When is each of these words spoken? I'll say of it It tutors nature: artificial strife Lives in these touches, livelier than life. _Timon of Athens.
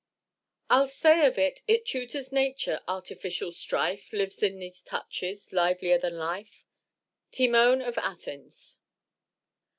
I'll 0.67 0.87
say 0.87 1.27
of 1.27 1.37
it 1.37 1.59
It 1.67 1.85
tutors 1.85 2.31
nature: 2.31 2.81
artificial 2.87 3.51
strife 3.51 4.11
Lives 4.11 4.41
in 4.41 4.57
these 4.57 4.81
touches, 4.81 5.53
livelier 5.53 5.99
than 5.99 6.17
life. 6.17 6.65
_Timon 7.31 7.87
of 7.87 7.99
Athens. 7.99 8.79